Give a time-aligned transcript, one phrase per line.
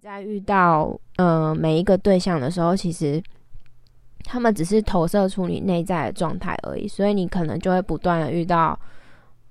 [0.00, 3.22] 在遇到呃每一个对象的时候，其实
[4.24, 8.78] 他们只是投射出你内在的状态而已，所以你可能就会不断的遇到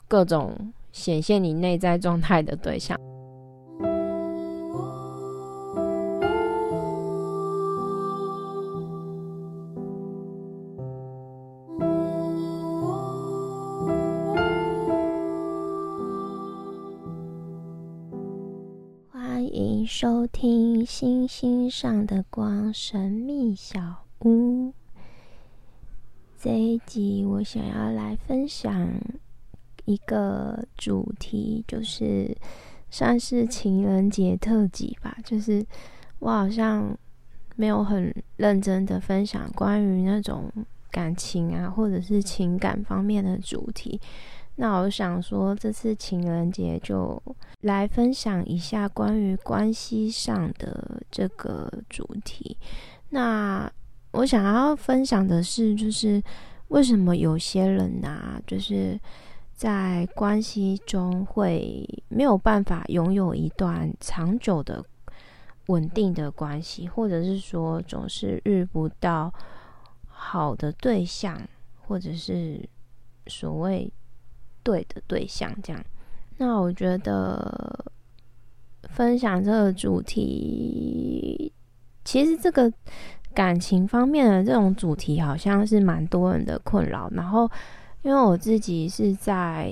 [0.08, 0.56] 各种
[0.92, 2.98] 显现你内在状态的对象。
[20.00, 24.72] 收听星星上的光神秘小屋。
[26.40, 28.88] 这一集我想要来分享
[29.86, 32.38] 一个主题，就是
[32.92, 35.18] 算是情人节特辑吧。
[35.26, 35.66] 就是
[36.20, 36.96] 我好像
[37.56, 40.44] 没有很认真的分享关于那种
[40.92, 44.00] 感情啊，或者是情感方面的主题。
[44.60, 47.22] 那我想说，这次情人节就
[47.62, 52.58] 来分享一下关于关系上的这个主题。
[53.10, 53.72] 那
[54.14, 56.20] 我想要分享的是，就是
[56.70, 59.00] 为什么有些人啊，就是
[59.54, 64.84] 在关系中会没有办法拥有一段长久的
[65.68, 69.32] 稳定的关系，或者是说总是遇不到
[70.08, 71.40] 好的对象，
[71.80, 72.68] 或者是
[73.28, 73.94] 所谓。
[74.68, 75.82] 对的对象，这样。
[76.36, 77.86] 那我觉得
[78.90, 81.54] 分享这个主题，
[82.04, 82.70] 其实这个
[83.34, 87.10] 感情方面的这种主题，好像是蛮多人的困扰。
[87.12, 87.50] 然后，
[88.02, 89.72] 因为我自己是在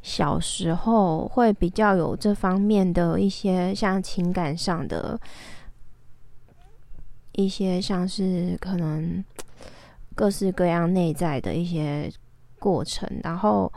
[0.00, 5.20] 小时候会比较有这方面的一些，像情感上的
[7.32, 9.22] 一些，像是可能
[10.14, 12.10] 各式各样内在的一些
[12.58, 13.70] 过程，然后。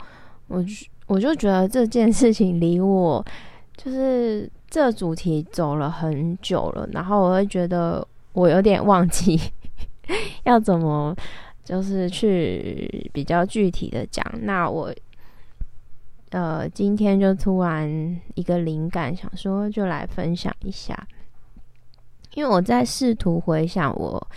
[0.50, 0.64] 我
[1.06, 3.24] 我就觉得这件事情离我
[3.76, 9.40] 就是这主题走了很久了，然后我会觉得我有点忘记
[10.42, 11.14] 要怎么
[11.62, 14.24] 就是去比较具体的讲。
[14.42, 14.92] 那我
[16.30, 21.06] 呃今天就突然一个灵感，想说就来分享一下，
[22.34, 24.28] 因为我在试图回想我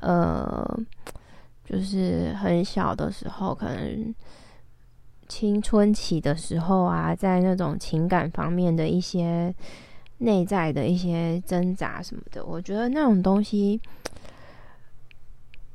[0.00, 0.80] 呃
[1.66, 4.14] 就是很小的时候可能。
[5.30, 9.54] 青春期的时候啊，在那种情感方面的一些
[10.18, 13.80] 内在的一些挣扎什么的，我觉得那种东西，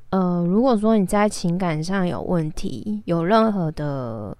[0.09, 4.37] 呃，如果说你在情感上有问题，有任何的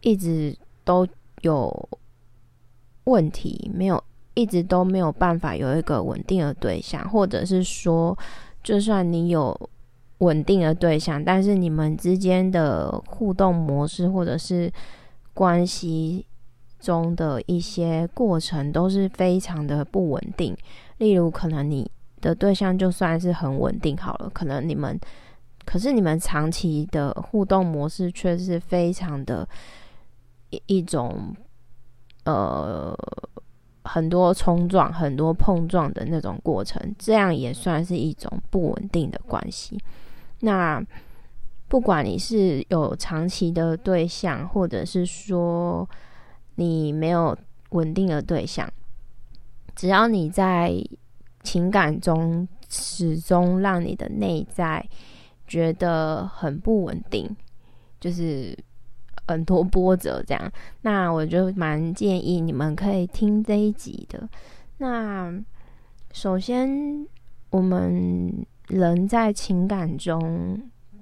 [0.00, 1.04] 一直都
[1.40, 1.88] 有
[3.04, 4.00] 问题，没有
[4.34, 8.16] 一直都没有办法有一个稳定的对象，或者是说，
[8.62, 9.68] 就算你有。
[10.22, 14.72] 稳定的对象，但是你们之间的互动模式或者是
[15.34, 16.24] 关系
[16.78, 20.56] 中的一些过程都是非常的不稳定。
[20.98, 21.90] 例如，可能你
[22.20, 24.96] 的对象就算是很稳定好了，可能你们
[25.64, 29.48] 可是你们长期的互动模式却是非常的
[30.50, 31.34] 一一种
[32.24, 32.96] 呃
[33.84, 39.76] 很多冲撞、很多碰撞的那种过程，这样也算是一种不稳定的关系。
[40.44, 40.84] 那
[41.68, 45.88] 不管你是有长期的对象，或者是说
[46.56, 47.36] 你没有
[47.70, 48.68] 稳定的对象，
[49.76, 50.74] 只要你在
[51.44, 54.84] 情感中始终让你的内在
[55.46, 57.36] 觉得很不稳定，
[58.00, 58.58] 就是
[59.28, 64.28] 很多波折这样，那我就蛮建议你们可以听这一集的。
[64.78, 65.32] 那
[66.12, 67.06] 首先
[67.50, 68.44] 我们。
[68.72, 70.58] 人在情感中，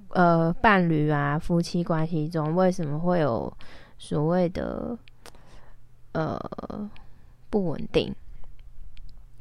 [0.09, 3.51] 呃，伴侣啊，夫妻关系中，为什么会有
[3.97, 4.97] 所谓的
[6.11, 6.37] 呃
[7.49, 8.13] 不稳定？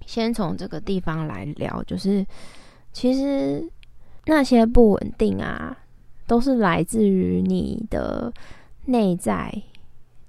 [0.07, 2.25] 先从这个地方来聊，就是
[2.93, 3.69] 其实
[4.27, 5.77] 那些不稳定啊，
[6.29, 8.33] 都是来自于你的
[8.85, 9.53] 内在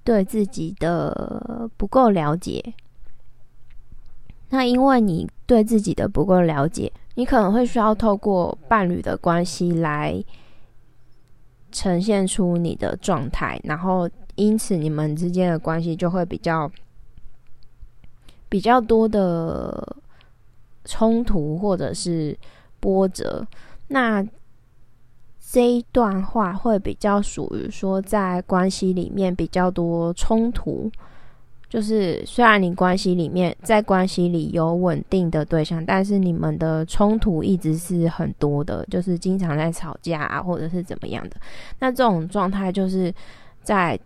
[0.02, 2.74] 对自己的不够了解。
[4.50, 6.92] 那因为你对自己的不够了解。
[7.14, 10.24] 你可能会需要透过伴侣的关系来
[11.70, 16.70] 呈现出你的状态，然后因此你们之间的关系就会比较
[18.48, 19.96] 比较多的
[20.84, 22.38] 冲突或者是
[22.80, 23.46] 波折。
[23.88, 24.26] 那
[25.38, 30.90] 这一段话会比较属于说在关系里面比较多冲突。
[31.72, 41.36] 就是虽然你关系里面在关系里有稳定的对象，但是你们的冲突一直是很多的，就是经常在吵架啊，或者是怎么样的。
[41.78, 43.10] 那这种状态就是
[43.62, 43.98] 在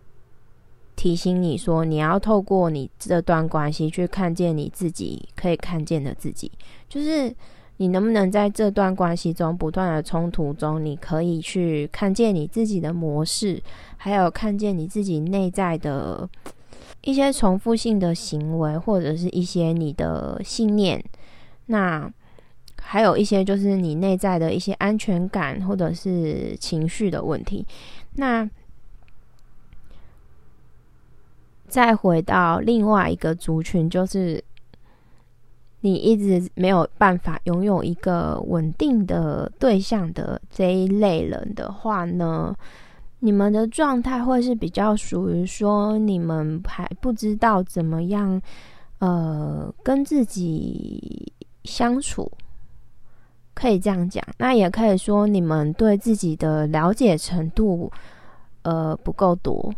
[0.95, 6.49] 提醒你说，你要透过你这段关系去看见你自己可以看见的自己，
[6.87, 7.35] 就是
[7.75, 13.61] 你能不能在这段关系中不断的冲突中，你可以去看见你自己的模式，
[13.97, 16.29] 还有看见你自己内在的
[17.07, 21.01] 一些重复性的行为，或者是一些你的信念，
[21.67, 22.11] 那
[22.81, 27.65] 还有一些就是你内在的一些安全感或者是情绪的问题，
[28.15, 28.49] 那。
[31.69, 34.41] 再回到另外一个族群，就是
[35.81, 42.55] 你一直没有办法拥有一个稳定的对象的这一类人的话呢，
[43.19, 48.41] 你们的状态会是比较属于说，你们还不知道怎么样，
[48.99, 51.33] 呃，跟自己
[51.63, 52.31] 相处，
[53.53, 54.23] 可以这样讲。
[54.37, 57.91] 那也可以说，你们对自己的了解程度，
[58.61, 59.73] 呃，不够多。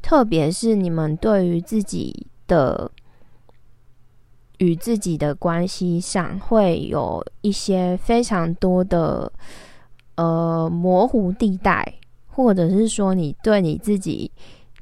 [0.00, 2.90] 特别是你们对于自己的
[4.58, 9.30] 与自己的关系上，会有一些非常多的
[10.22, 11.94] 呃模糊地带，
[12.26, 14.30] 或者是说你对你自己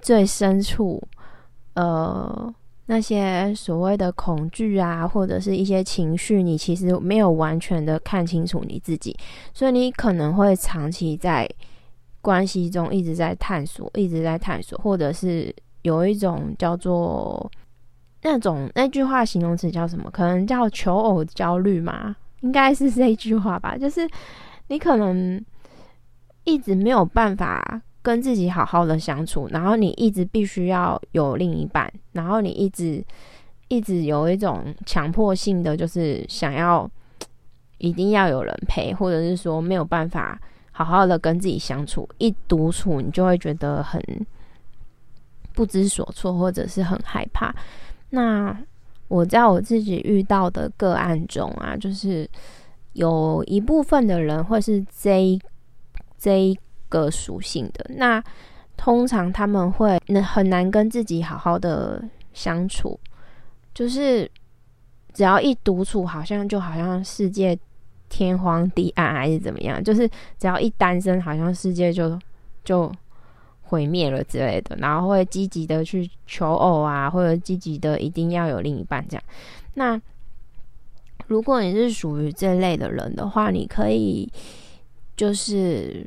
[0.00, 1.02] 最深处
[1.74, 2.54] 呃
[2.86, 9.16] 那些所谓的恐惧啊，或者是一些情绪，你其实没有完全的看清楚你自己，
[9.54, 11.48] 所以你可能会长期在。
[12.22, 15.50] 关系中一直在探索，一直在探索，或者是
[15.80, 17.50] 有一种叫做
[18.20, 20.10] 那种那句话形容词叫什么？
[20.10, 22.14] 可能叫求偶焦虑嘛？
[22.42, 23.74] 应该是这句话吧。
[23.74, 24.06] 就是
[24.70, 25.44] 你可能
[26.44, 33.04] 一直没有办法跟自己好好的相处，然后你一直必须要有另一半，然后你一直
[33.68, 36.88] 一直有一种强迫性的，就是想要
[37.78, 40.40] 一定要有人陪，或者是说没有办法。
[40.72, 44.00] 好好的跟自己相处，一独处你就会觉得很
[45.52, 47.54] 不知所措，或者是很害怕。
[48.08, 48.56] 那
[49.08, 52.26] 我在我自己遇到的个案中啊，就是
[52.92, 55.38] 有一部分的人会是这
[56.18, 56.56] 这
[56.88, 57.84] 个属性的。
[57.96, 58.22] 那
[58.76, 62.02] 通常他们会很难跟自己好好的
[62.32, 62.98] 相处，
[63.74, 64.30] 就是
[65.12, 67.58] 只要一独处，好像就好像世界。
[68.12, 69.80] 天荒地暗还是怎么样？
[69.84, 70.04] 就是
[70.36, 72.18] 只要一单身，好像世界就
[72.64, 72.92] 就
[73.62, 74.74] 毁灭了之类的。
[74.78, 79.22] 然后会积极的去求偶啊，或者积极的一定要有另一半这样。
[79.74, 79.96] 那
[81.30, 84.30] 如果你是属于这类的人的话，你可以
[85.16, 86.04] 就是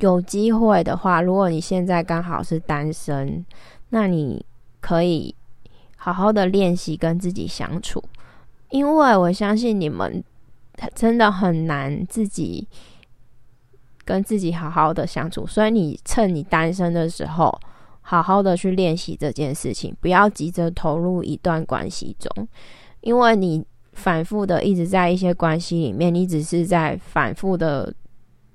[0.00, 3.44] 有机会的话，如果你现在刚好是单身，
[3.90, 4.44] 那你
[4.80, 5.34] 可以
[5.96, 8.02] 好好的练习跟自己相处，
[8.70, 10.24] 因为我相信你们。
[10.92, 12.66] 真的很难自己
[14.04, 17.56] 跟自己好好的相处，所以你趁你单身的时候，
[18.00, 22.48] 好好的去练习这件事情，不要急着投入一段关系中，
[23.02, 23.64] 因为你
[23.94, 27.92] 反复的一直在一些关系里面，你只是在反复的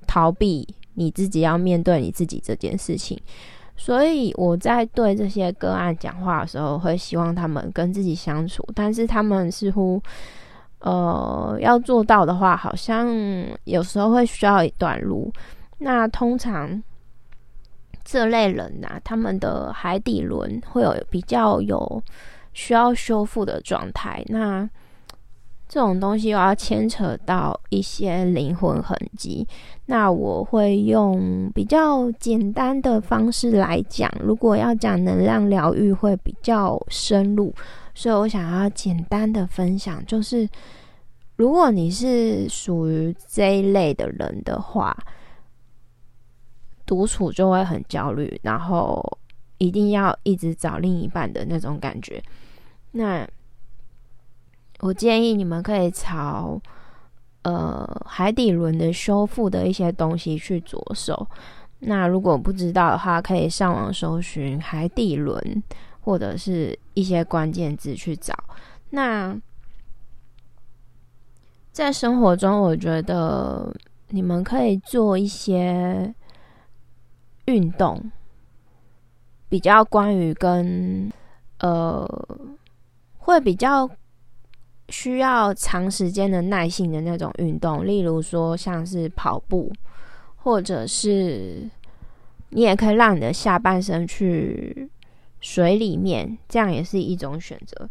[0.06, 3.20] 逃避你自己要面对你自己这件事情。
[3.76, 10.02] 所以我在对这些个案讲话的时候，会希望他们跟自己相处，但是他们似乎。
[10.82, 13.14] 呃，要做到的话，好像
[13.66, 15.30] 有时候会需要一段路。
[15.80, 16.82] 那通常
[18.06, 22.02] 这类人呐，他们的海底轮会有比较有
[22.54, 24.24] 需要修复的状态。
[24.30, 24.70] 那
[25.70, 29.48] 这种东西又要牵扯到一些灵魂痕迹。
[29.86, 37.54] 那我会用比较简单的方式来讲，如果要讲能量疗愈，会比较深入。
[37.94, 40.48] 所以我想要简单的分享，就是
[41.36, 44.98] 如果你是属于这一类的人的话，
[46.86, 49.04] 独处就会很焦虑，然后
[49.60, 52.24] 一定要一直找另一半的那种感觉。
[52.92, 53.28] 那
[54.80, 56.62] 我建议你们可以朝
[57.44, 61.28] 呃海底轮的修复的一些东西去着手。
[61.80, 65.64] 那如果不知道的话，可以上网搜寻海底轮。
[66.02, 68.34] 或者是一些关键字去找。
[68.90, 69.38] 那
[71.72, 73.72] 在生活中，我觉得
[74.08, 76.12] 你们可以做一些
[77.46, 78.12] 运动，
[79.50, 81.12] 比较关于跟
[81.60, 82.08] 呃，
[83.18, 83.88] 会比较
[84.90, 89.72] 需要长时间的耐性的那种运动，例如说像是跑步，
[90.38, 91.70] 或者是
[92.50, 94.90] 你也可以让你的下半身去。
[95.42, 97.90] 水里面，这样也是一种选择。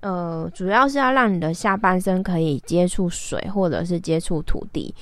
[0.00, 4.94] 呃，主要是要让你的下半身可以接触水，或者是接触土地。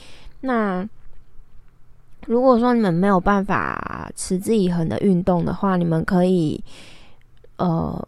[0.42, 0.88] 那
[2.26, 6.62] 如果说你们没有办法持之以恒的运动的话，你们可以，
[7.56, 8.00] 呃，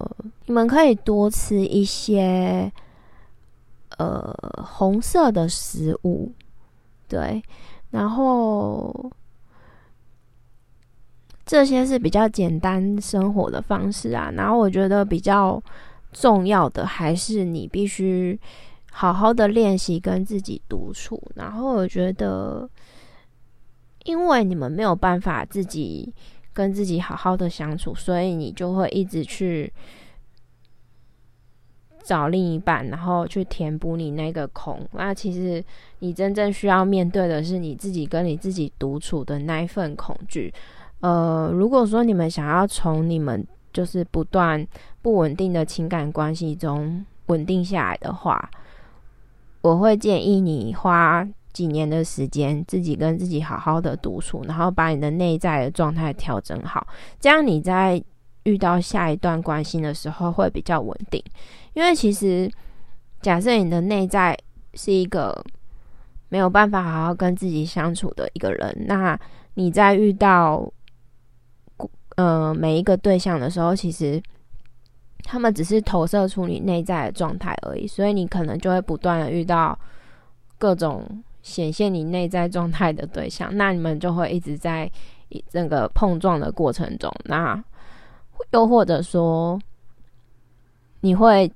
[0.46, 2.72] 你们可以多吃一些，
[3.98, 4.34] 呃，
[4.64, 6.32] 红色的食物，
[7.08, 7.42] 对，
[7.90, 9.10] 然后
[11.44, 14.30] 这些是比较简单生活的方式啊。
[14.34, 15.62] 然后我觉得比较
[16.12, 18.38] 重要的还是你必须
[18.90, 21.22] 好好的练习跟自己独处。
[21.34, 22.68] 然后我觉得。
[24.06, 26.12] 因为你们没有办法自己
[26.52, 29.72] 跟自己好好的相处，所以你就会一直去
[32.04, 34.78] 找另一半，然后去填补你那个空。
[34.92, 35.64] 那其实
[35.98, 40.52] 你真正需要面对的是你自己跟你自己独处的那一份恐惧。
[41.00, 44.64] 呃，如果说你们想要从你们就是不断
[45.02, 48.50] 不稳定的情感关系中稳定下来的话，
[49.62, 51.26] 我会建议你花。
[51.54, 56.84] 几年的时间，自己跟自己好好的独处，然后把你的内在的状态调整好，
[57.20, 58.02] 这样你在
[58.44, 61.22] 遇到下一段关系的时候会比较稳定。
[61.74, 62.50] 因为其实，
[63.20, 64.38] 假设你的内在
[64.74, 65.44] 是一个
[66.28, 69.18] 没有办法好好跟自己相处的一个人，那
[69.54, 70.66] 你在遇到
[72.16, 74.22] 呃每一个对象的时候，其实
[75.22, 79.78] 他们只是投射出你内在的状态而已，所以你可能就会不断的遇到
[80.58, 81.22] 各种。
[81.44, 84.90] 显现你内在状态的对象，那你们就会一直在
[85.50, 87.14] 整个碰撞的过程中。
[87.24, 87.62] 那
[88.52, 89.58] 又或者说，
[91.00, 91.50] 你会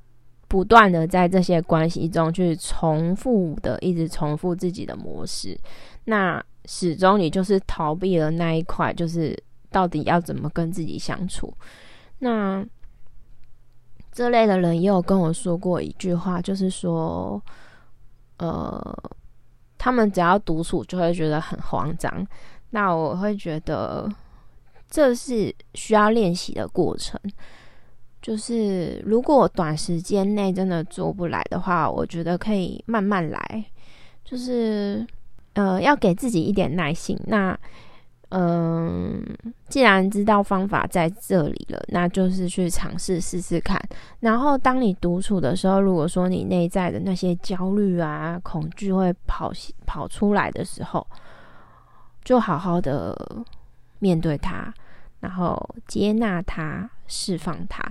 [0.47, 5.59] 不断的在这些关系中去重复的，一直重复自己的模式。
[6.04, 9.37] 那始终你就是逃避了那一块，就是
[9.71, 11.52] 到底要怎么跟自己相处。
[12.18, 12.64] 那
[14.11, 17.42] 这类的人也有跟我说过一句话，就是说，
[18.38, 18.80] 呃。
[19.80, 22.26] 他们只要独处就会觉得很慌张，
[22.71, 24.12] 那我会觉得
[24.90, 27.21] 这是需要练习的过程。
[28.21, 33.64] 就是如果短时间内真的做不来的话，我觉得可以慢慢来，
[34.25, 35.07] 就是
[35.54, 37.18] 呃要给自己一点耐心。
[37.26, 37.59] 那
[38.30, 39.25] 嗯，
[39.68, 43.80] 既然知道方法在这里了，那就是去尝试试试看。
[44.21, 49.50] 然后，当你独处的时候，如果说你内在的那些焦虑啊、恐惧会跑
[49.87, 51.07] 跑出来的时候，
[52.23, 53.16] 就好好的
[53.99, 54.73] 面对它，
[55.21, 57.83] 然后接纳它、释放它。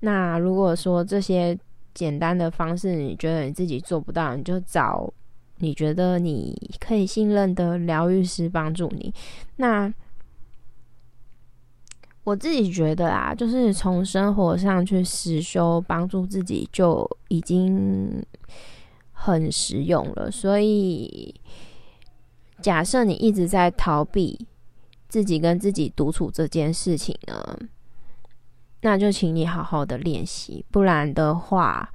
[0.00, 1.58] 那如果说这些
[1.94, 5.12] 简单的方式你觉得你自己做不到，你就找。
[5.60, 9.12] 你觉得你可以信任的疗愈师帮助你，
[9.56, 9.92] 那
[12.22, 18.24] 我自己觉得啊，就是从生活上去实修，帮助自己就已经
[19.10, 20.30] 很实用了。
[20.30, 21.34] 所以，
[22.62, 24.46] 假设你一直在逃避
[25.08, 27.58] 自己跟自己独处这件事情呢，
[28.82, 31.90] 那就请你好好的练习，不然的话。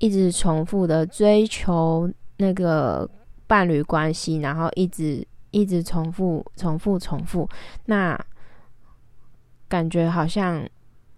[0.00, 3.10] 一直重复的追求那个
[3.48, 7.48] 伴侣关系，然后一直一直重复、重复、重复，
[7.86, 8.16] 那
[9.66, 10.64] 感觉好像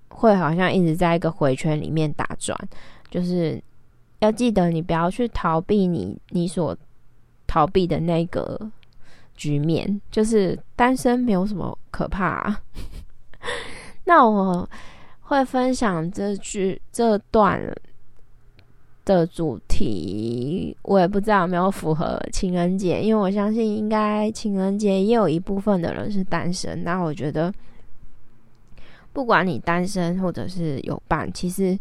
[0.09, 2.59] 会好像一直在一个回圈里面打转。
[3.11, 3.62] 就是
[4.20, 6.75] 要记得，你不要去逃避你你所
[7.47, 8.59] 逃避的那个
[9.40, 10.00] 局面。
[10.11, 12.54] 就是单身没有什么可怕。
[14.04, 14.68] 那我
[15.23, 17.61] 会分享这句这段。
[19.02, 26.85] 的主题我也不知道有没有符合情人节，因为我相信应该情人节也有一部分的人是单身。
[26.85, 27.52] 那我觉得，
[29.12, 31.76] 不管你单身或者是有伴，其实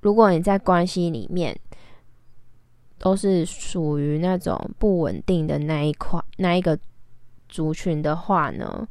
[0.00, 1.56] 如果你在关系里面
[2.98, 6.78] 都是属于那种不稳定的那一块那一个
[7.48, 8.86] 族群的话呢，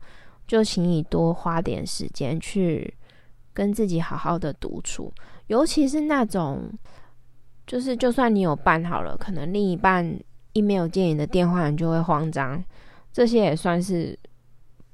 [0.48, 2.94] 就请你多花点时间去
[3.54, 5.14] 跟自己好好的独处，
[5.48, 6.72] 尤其是那种。
[7.66, 10.14] 就是，就算你有办好了，可能另一半
[10.52, 12.62] 一没有接你的电话，你就会慌张。
[13.14, 14.20] 这些也算是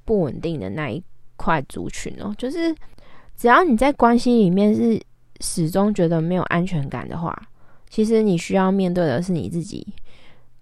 [0.04, 1.02] 不稳定的那一
[1.34, 2.32] 块族群哦。
[2.38, 2.72] 就是
[3.36, 5.02] 只要你在关系里面是
[5.40, 7.36] 始终觉得没有安全感的话，
[7.90, 9.86] 其实你需要面对的是你自己。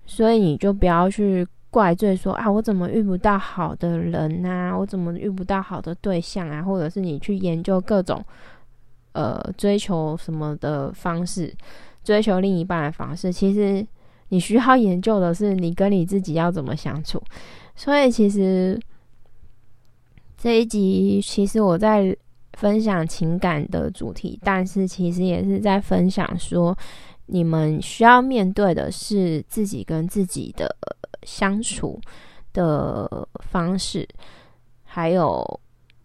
[0.04, 8.24] 所以你就不要去怪罪说啊，我怎么遇不到好的人啊，我怎么遇不到好的对象啊，或者是你去研究各种
[9.12, 11.54] 呃追求什么的方式。
[12.04, 13.86] 追求另一半的方式，其实
[14.30, 17.22] 你需要研究的是你跟你自己要怎么相处。
[17.76, 18.80] 所以，其实
[20.38, 22.16] 这一集其实我在
[22.54, 26.74] 分享情感的主题，但是其实也是在分享说，
[27.28, 30.76] 你们需要面对的是自己跟自己的
[31.22, 32.00] 相处
[32.52, 34.08] 的方式，
[34.84, 35.60] 还有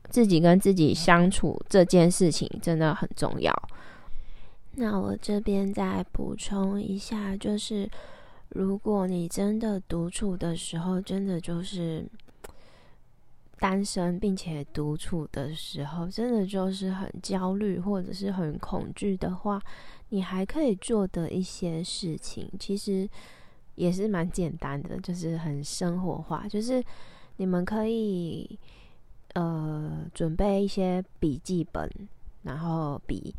[0.10, 3.53] 自己跟自己相处这件事情真的很重要。
[4.75, 7.89] 那我这边再补充一下，就是
[8.50, 12.06] 如果你真的独处的时候，真的就是
[13.60, 19.62] 单身并且独处的时候，真的就是很焦虑或者是很恐惧的话，
[20.13, 23.10] 你还可以做的一些事情，其实
[23.74, 26.84] 也是蛮简单的，就是很生活化，就是
[27.38, 28.60] 你们可以
[29.34, 31.89] 呃准备一些笔记本，
[32.43, 33.34] 然后笔。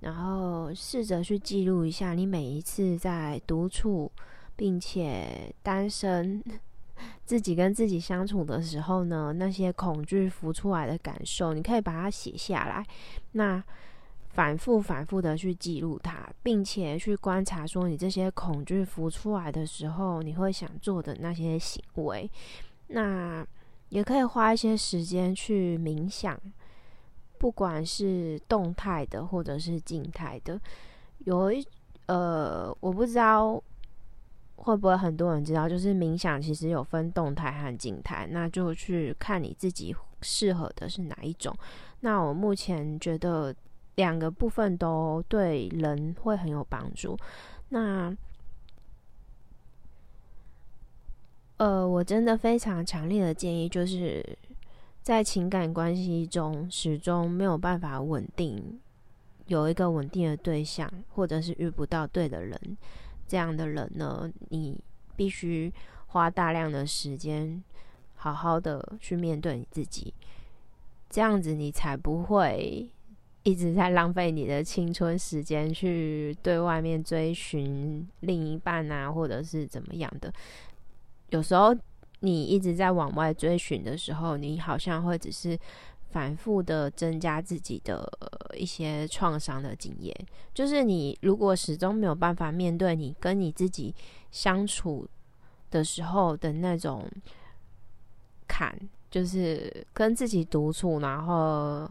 [0.00, 4.12] 然后试着去记录一下你每一次在独处，
[4.54, 6.40] 并且单身，
[7.24, 12.86] 自己跟自己相处的时候呢，那些恐惧浮出来的感受，你可以把它写下来。
[13.32, 13.60] 那
[14.38, 22.30] 反复反复的去记录它，并且去观察，说你这些恐惧浮出来的时候，你会想做的那些行为。
[22.86, 23.44] 那
[23.88, 26.40] 也可以花一些时间去冥想。
[27.36, 30.60] 不管是动态的或者是静态的，
[31.24, 31.66] 有一
[32.06, 33.60] 呃，我不知道
[34.54, 39.92] 会不会很多人知道，就是冥想其实有分动态和静态，那就去看你自己
[40.22, 41.52] 适合的是哪一种。
[42.00, 43.52] 那我目前觉得
[43.98, 47.18] 两个部分都对人会很有帮助。
[47.68, 48.16] 那
[51.58, 54.24] 呃，我真的非常强烈的建议就是。
[55.00, 58.78] 在情感关系中，始终没有办法稳定，
[59.46, 62.76] 有一个稳定的对象，或者是遇不到对的人，
[63.26, 64.78] 这样的人呢，你
[65.16, 65.72] 必须
[66.08, 67.64] 花大量的时间，
[68.16, 70.12] 好好的去面对你自己，
[71.08, 72.90] 这样子你才不会
[73.48, 80.32] 一直在浪费你的青春时间去对外面追寻另一半啊，或者是怎么样的，
[81.30, 81.74] 有时候。
[82.20, 85.56] 你一直在往外追寻的时候，你好像会只是
[86.10, 88.10] 反复的增加自己的
[88.56, 90.12] 一些创伤的经验。
[90.52, 93.94] 就是你如果始终没有办法面对你跟你自己
[94.32, 95.08] 相处
[95.70, 97.08] 的时候的那种
[98.48, 98.76] 坎，
[99.08, 101.88] 就是跟自己独处，然后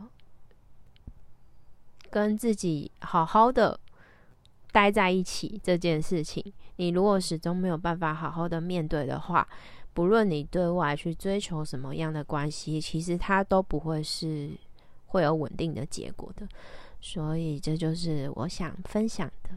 [2.18, 3.80] 跟自己好好的
[4.72, 6.44] 待在一起这件事情，
[6.78, 9.48] 你如果始终没有办法好好的面对的话，
[9.94, 14.50] 不论你对外去追求什么样的关系，其实它都不会是
[15.06, 16.48] 会有稳定的结果的。
[17.00, 19.52] 所以这就是我想分享的。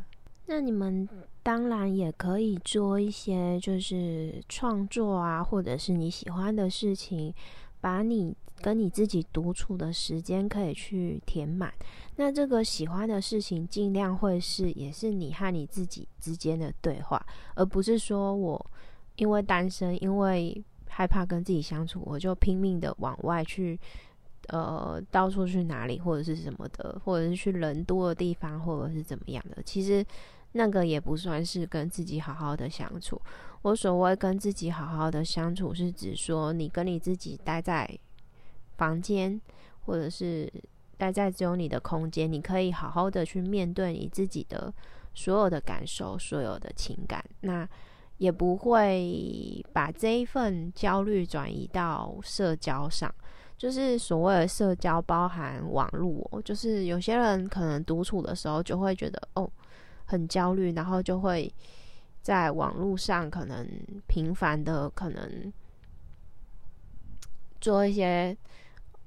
[0.45, 1.09] 那你们
[1.43, 7.33] 当然也可以做一些就是创作啊，或者是你喜欢的事情，
[7.81, 11.73] 把你跟你自己独处的时间可以去填满。
[12.17, 18.71] 那这个喜欢的事情，尽量会是也是你和你自己之间的对话，而不是说我。
[19.17, 23.79] 因为单身，因为害怕跟自己相处，我就拼命的往外去，
[24.49, 29.63] 呃，到处去哪里或者是什么的，或者是去人多的地方，或者是怎么样的。
[29.63, 30.03] 其实
[30.53, 33.21] 那个也不算是跟自己好好的相处。
[33.61, 37.87] 我所谓跟自己好好的相处，是指说你跟你自己待在
[38.81, 39.39] 房间，
[39.85, 40.51] 或者是
[40.97, 44.73] 待在只有你的空间，你可以好好的去面对你自己的
[45.13, 47.23] 所有的感受，所有的情感。
[47.41, 47.69] 那
[48.17, 53.15] 也不会把这一份焦虑转移到社交上，
[53.59, 59.51] 就是所谓的社交包含网络，就是有些人可能独处的时候就会觉得哦
[60.07, 61.53] 很焦虑，然后就会
[62.23, 63.67] 在网络上可能
[64.07, 65.53] 频繁的可能
[67.61, 68.37] 做一些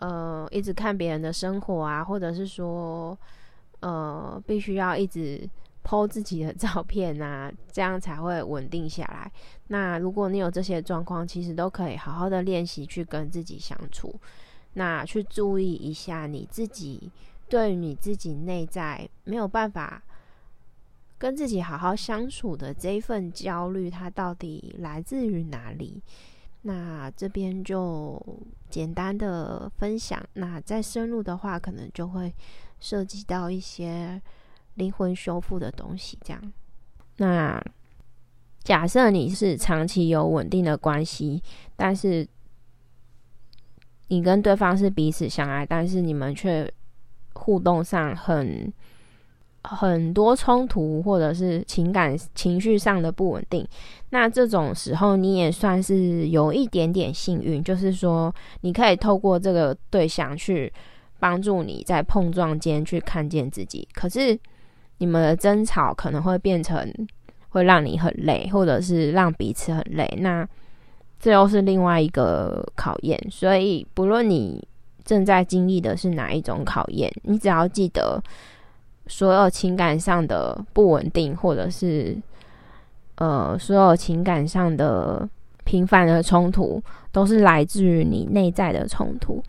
[0.03, 3.17] 呃一直看别人的生活啊，或者是说
[3.79, 5.49] 呃必须要一直。
[5.85, 9.29] 剖自己的 照片啊，这样才会稳定下来。
[9.67, 14.15] 那如果你有这些状况，其实都可以好好的练习去跟自己相处。
[14.75, 17.11] 那去注意一下你自己，
[17.49, 20.01] 对于你自己内在没有办法
[21.17, 26.01] 跟自己好好相处的这一份焦虑，它到底来自于哪里？
[26.63, 28.21] 那这边就
[28.69, 30.21] 简单的分享。
[30.33, 32.33] 那再深入的话，可能就会
[32.79, 34.21] 涉及到一些。
[34.75, 36.53] 灵魂修复的东西，这样。
[37.17, 37.63] 那
[38.63, 41.39] 假设你是长期有稳定的关系，
[41.75, 42.27] 但是
[44.07, 46.67] 你跟对方是彼此相爱，但是你们却
[47.33, 48.73] 互动上很
[49.63, 53.67] 很多冲突，或者是情感情绪上的不稳定，
[54.09, 60.71] 那这种时候你也算是有一点点幸运，就是说你可以透过这个对象去
[61.19, 64.39] 帮助你在碰撞间去看见自己，可是。
[64.99, 66.89] 你们的争吵可能会变成
[67.49, 70.07] 会让你很累，或者是让彼此很累。
[70.21, 70.47] 那
[71.19, 73.19] 这又是另外一个考验。
[73.29, 74.65] 所以，不论你
[75.03, 78.21] 正在经历的是哪一种考验，你只要记得，
[79.07, 82.17] 所有情感上的不稳定，或者是
[83.15, 85.27] 呃，所有情感上的
[85.63, 89.43] 频繁的冲突，都是来自于你内在的冲突。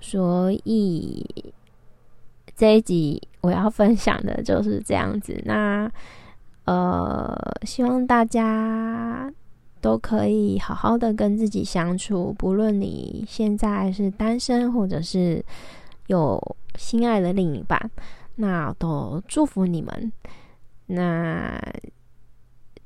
[0.00, 1.24] 所以
[2.56, 5.40] 这一集我要分享的就是这样子。
[5.44, 5.90] 那
[6.64, 9.32] 呃，希望大家
[9.80, 15.44] 都可以好好的跟自己相处，不论你现在是单身，或者是
[16.06, 16.40] 有
[16.76, 17.90] 心爱的另一半，
[18.36, 20.12] 那都祝福你们。
[20.86, 21.58] 那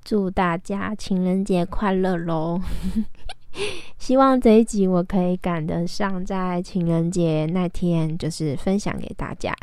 [0.04, 2.60] 祝大家情人节快乐喽！
[3.98, 9.54] 希望这一集我可以赶得上，在情人节那天就是分享给大家。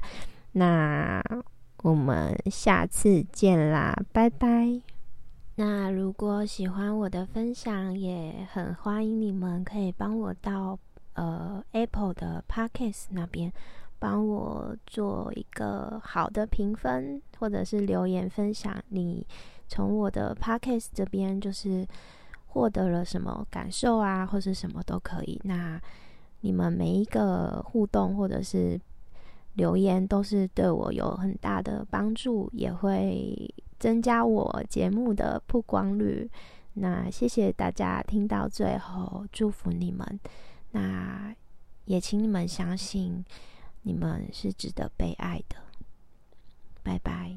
[0.51, 1.23] 那
[1.83, 4.81] 我们下次见啦，拜拜。
[5.55, 10.77] 那如果喜欢我的分享，也很欢迎你们可以帮我到
[11.13, 13.51] 呃 Apple 的 Podcast 那边
[14.05, 19.25] 帮我做一个好的评分，或者是留言分享你
[19.67, 21.87] 从我的 Podcast 这边就是。
[22.55, 25.37] 获得了什么感受啊，或是什么都可以。
[25.43, 25.77] 那
[26.39, 28.79] 你们每一个互动或者是
[29.55, 36.31] 留言，都是对我有很大的帮助，也会增加我节目的曝光率。
[36.75, 40.17] 那谢谢大家听到最后，祝福你们。
[40.71, 41.35] 那
[41.83, 43.21] 也请你们相信，
[43.87, 45.55] 你们是值得被爱的。
[46.81, 47.31] 拜拜。